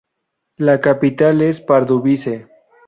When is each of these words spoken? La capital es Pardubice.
La 0.57 0.81
capital 0.81 1.43
es 1.43 1.61
Pardubice. 1.61 2.47